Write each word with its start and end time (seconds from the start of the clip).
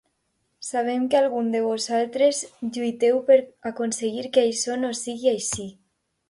Sabem 0.69 1.01
que 1.11 1.17
alguns 1.19 1.51
de 1.55 1.59
vosaltres 1.65 2.39
lluiteu 2.77 3.21
per 3.29 3.37
aconseguir 3.73 4.25
que 4.39 4.47
això 4.47 4.79
no 4.83 4.91
sigui 5.03 5.33
així. 5.35 5.69